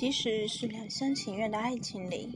[0.00, 2.30] 即使是两厢情愿的爱情里，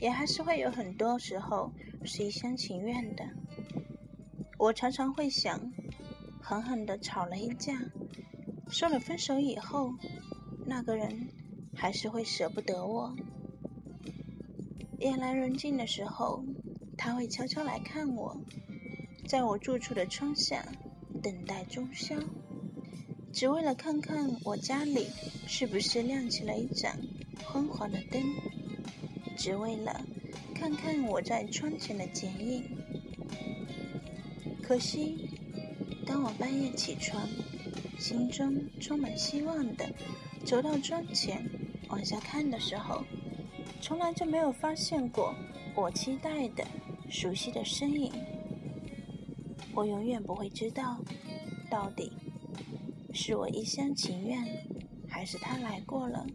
[0.00, 1.70] 也还是会有很多时候
[2.04, 3.24] 是一厢情愿的。
[4.58, 5.72] 我常常会想，
[6.42, 7.78] 狠狠的吵了一架，
[8.68, 9.94] 说了分手以后，
[10.66, 11.28] 那个人
[11.72, 13.14] 还是会舍不得我。
[14.98, 16.44] 夜阑人静的时候，
[16.98, 18.36] 他会悄悄来看我，
[19.28, 20.66] 在我住处的窗下
[21.22, 22.16] 等待中宵。
[23.34, 25.08] 只为了看看我家里
[25.48, 26.96] 是不是亮起了一盏
[27.44, 28.22] 昏黄的灯，
[29.36, 30.00] 只为了
[30.54, 32.62] 看看我在窗前的剪影。
[34.62, 35.28] 可惜，
[36.06, 37.28] 当我半夜起床，
[37.98, 39.84] 心中充满希望的
[40.44, 41.44] 走到窗前
[41.88, 43.02] 往下看的时候，
[43.80, 45.34] 从来就没有发现过
[45.74, 46.64] 我期待的
[47.10, 48.12] 熟悉的身影。
[49.74, 50.96] 我永远不会知道，
[51.68, 52.12] 到底。
[53.14, 54.44] 是我一厢情愿，
[55.08, 56.26] 还是他来过了，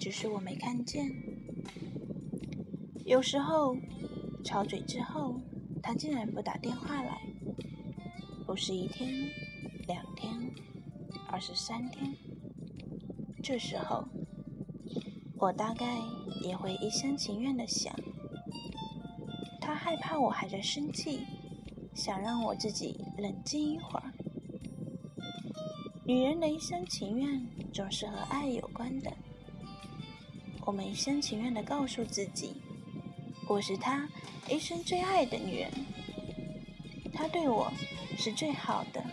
[0.00, 1.12] 只是我没看见？
[3.04, 3.76] 有时候
[4.42, 5.38] 吵嘴之后，
[5.82, 7.20] 他竟然不打电话来，
[8.46, 9.28] 不是一天、
[9.86, 10.32] 两天，
[11.28, 12.16] 而是三天。
[13.42, 14.02] 这时候，
[15.36, 15.98] 我大概
[16.42, 17.94] 也会一厢情愿的想，
[19.60, 21.20] 他害怕我还在生气，
[21.94, 24.14] 想让我自己冷静一会儿。
[26.04, 29.12] 女人的一厢情愿总是和爱有关的。
[30.62, 32.60] 我们一厢情愿的告诉自己，
[33.46, 34.08] 我是他
[34.48, 35.70] 一生最爱的女人，
[37.12, 37.72] 他对我
[38.18, 39.04] 是最好的。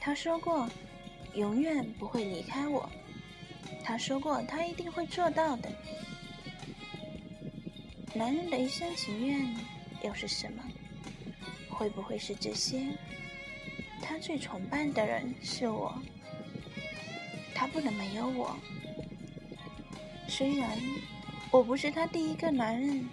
[0.00, 0.66] 他说过，
[1.34, 2.88] 永远不会离开我。
[3.82, 5.70] 他说过，他一定会做到的。
[8.14, 9.54] 男人的一厢情愿
[10.02, 10.64] 又是什么？
[11.68, 12.86] 会不会是这些？
[14.06, 15.98] 他最崇拜的人是我，
[17.54, 18.54] 他不能没有我。
[20.28, 20.78] 虽然
[21.50, 23.08] 我不是他第一个男人，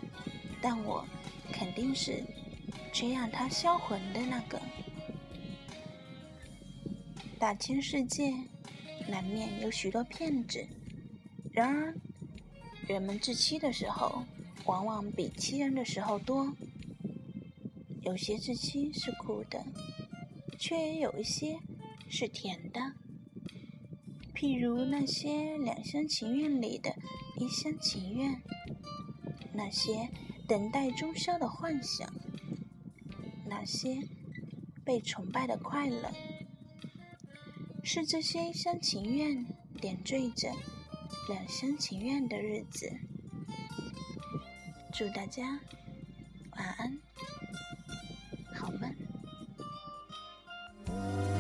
[0.62, 1.06] 但我
[1.50, 2.22] 肯定是
[2.92, 4.62] 最让他销魂的那个。
[7.40, 8.34] 大千世界，
[9.08, 10.68] 难免有许多骗子。
[11.54, 11.96] 然而，
[12.86, 14.26] 人们自欺的时候，
[14.66, 16.54] 往往比欺人的时候多。
[18.02, 19.64] 有些自欺是苦的。
[20.62, 21.60] 却也有一些
[22.08, 22.94] 是甜的，
[24.36, 26.96] 譬如那些两厢情愿里的
[27.40, 28.40] 一厢情愿，
[29.56, 30.12] 那些
[30.48, 32.08] 等待终宵的幻想，
[33.48, 34.08] 那些
[34.86, 36.12] 被崇拜的快乐，
[37.84, 39.44] 是这些一厢情愿
[39.82, 40.54] 点缀着
[41.28, 43.00] 两厢情愿的日子。
[44.94, 45.60] 祝大家
[46.52, 47.00] 晚安。
[48.54, 48.96] 好梦
[50.92, 51.31] Bye.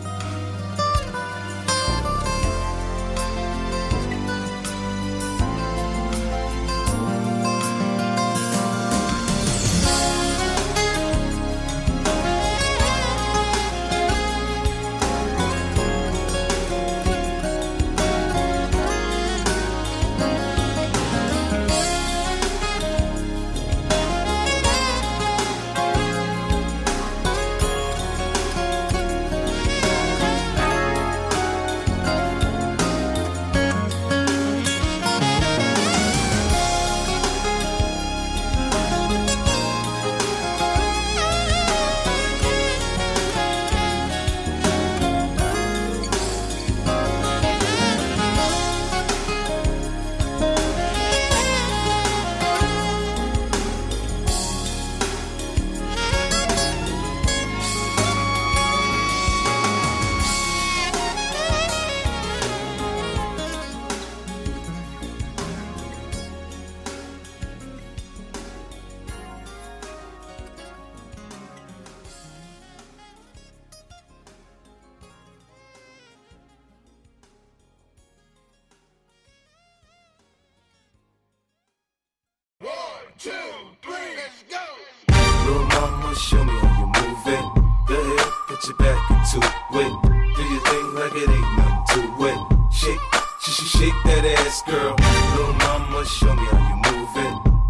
[86.21, 86.91] Show me how you.
[87.87, 89.37] Go ahead, put your back into
[89.81, 89.93] it.
[90.35, 92.39] Do your thing like it ain't to it.
[92.73, 92.99] Shake,
[93.41, 94.95] shake, shake that ass, girl.
[95.35, 96.81] Little mama, show me how you.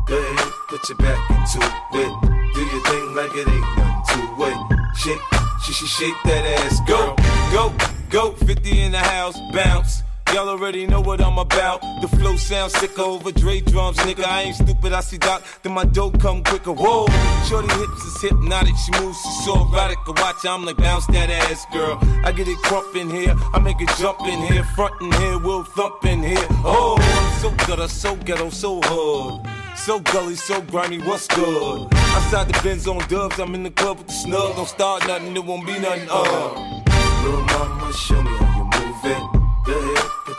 [0.05, 1.59] Go ahead, put your back into
[1.99, 2.11] it.
[2.53, 3.67] Do your thing like it ain't
[4.09, 4.57] to it.
[4.95, 5.21] Shake,
[5.63, 7.15] shake, shake that ass, go,
[7.51, 7.73] go,
[8.09, 8.31] go.
[8.45, 10.03] 50 in the house, bounce
[10.33, 11.81] Y'all already know what I'm about.
[12.01, 14.23] The flow sounds sick over Dre drums, nigga.
[14.23, 16.71] I ain't stupid, I see Doc, then my dough come quicker.
[16.71, 17.05] Whoa,
[17.49, 19.97] shorty hips is hypnotic, she moves, she's so erotic.
[20.07, 21.99] I watch, I'm like, bounce that ass, girl.
[22.23, 25.37] I get it crump in here, I make it jump in here, front in here,
[25.37, 26.47] we'll thump in here.
[26.63, 29.45] Oh, I'm so gutter, so ghetto, so hood.
[29.75, 31.93] So gully, so grimy, what's good?
[31.93, 34.55] Outside the Benz on dubs, I'm in the club with the snug.
[34.55, 36.77] Don't start nothing, it won't be nothing, uh.
[37.23, 38.40] Little mama, show me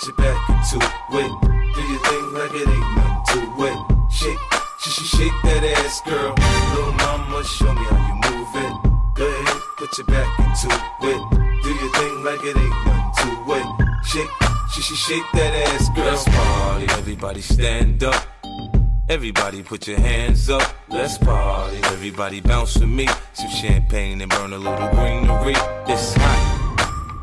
[0.02, 1.32] put your back into it.
[1.74, 4.12] Do your thing like it ain't nothing to it.
[4.12, 4.38] Shake,
[4.80, 6.34] sh sh shake that ass, girl.
[6.74, 8.74] Little mama, show me how you move it.
[9.14, 10.68] Go ahead, put your back into
[11.02, 11.62] it.
[11.62, 14.04] Do your thing like it ain't nothing to it.
[14.04, 14.30] Shake,
[14.70, 16.04] sh sh shake that ass, girl.
[16.06, 18.26] Let's party, everybody stand up.
[19.08, 21.76] Everybody put your hands up, let's party.
[21.84, 23.06] Everybody bounce with me.
[23.34, 25.54] Some champagne and burn a little greenery.
[25.86, 26.61] It's hot.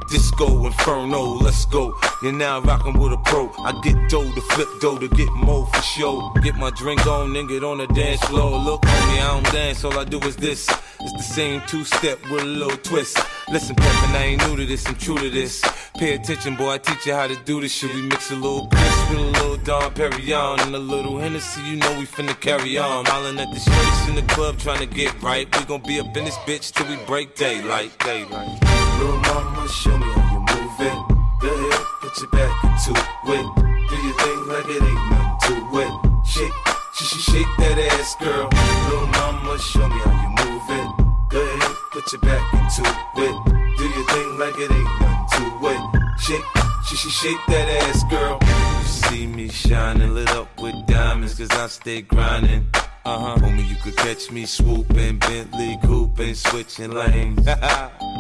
[0.10, 1.96] Disco Inferno, let's go.
[2.24, 3.52] You're now rocking with a pro.
[3.60, 6.34] I get dough to flip dough to get more for show.
[6.42, 8.58] Get my drink on then get on the dance floor.
[8.58, 10.68] Look, homie, I don't dance, all I do is this.
[11.00, 13.20] It's the same two step with a little twist.
[13.50, 15.64] Listen, Peppin, I ain't new to this, I'm true to this.
[15.98, 17.94] Pay attention, boy, I teach you how to do this shit.
[17.94, 21.76] We mix a little Cris with a little Dom Perignon and a little Hennessy, you
[21.76, 23.06] know we finna carry on.
[23.06, 25.48] Smiling at the streets in the club trying to get right.
[25.58, 28.69] We gon' be up in this bitch till we break daylight, daylight.
[29.00, 31.00] Little mama, show me how you move it.
[31.40, 33.48] Go ahead, put your back into it.
[33.90, 36.28] Do your thing like it ain't nothing to it.
[36.28, 36.52] Shake,
[36.94, 38.50] sh sh shake that ass, girl.
[38.90, 40.90] Little mama, show me how you move it.
[41.30, 42.84] Go ahead, put your back into
[43.24, 43.36] it.
[43.78, 46.20] Do your thing like it ain't nothing to it.
[46.20, 46.44] Shake,
[46.84, 48.38] sh sh shake that ass, girl.
[48.42, 52.68] You see me shining, lit up with diamonds, cause I stay grinding.
[53.06, 53.36] Uh huh.
[53.38, 57.48] Homie, you could catch me swooping, Bentley cooping, switching lanes.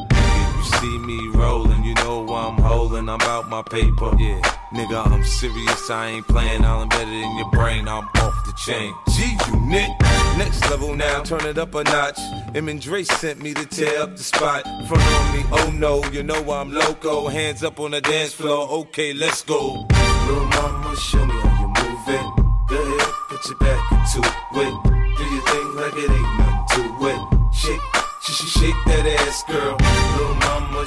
[0.59, 4.11] you see me rolling, you know I'm holding, I'm out my paper.
[4.17, 4.41] Yeah,
[4.73, 8.53] nigga, I'm serious, I ain't playing, I'll embed it in your brain, I'm off the
[8.57, 8.93] chain.
[9.15, 9.89] G unit,
[10.37, 12.19] next level now, turn it up a notch.
[12.55, 14.63] Em and Dre sent me to tear up the spot.
[14.87, 17.27] Front on me, oh no, you know I'm loco.
[17.29, 19.87] Hands up on the dance floor, okay, let's go.
[20.27, 22.27] Little mama, show me how you move it.
[22.69, 24.73] Go ahead, put your back into it.
[25.17, 27.53] Do your thing like it ain't nothing to it.
[27.53, 27.81] Shake,
[28.21, 30.18] sh sh shake that ass, girl.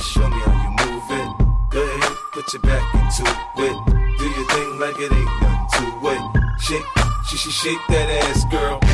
[0.02, 1.70] Show me how you move it.
[1.70, 4.18] Go ahead, put your back into it.
[4.18, 6.60] Do your thing like it ain't nothing to it.
[6.60, 6.84] Shake,
[7.24, 8.91] sh sh shake that ass, girl.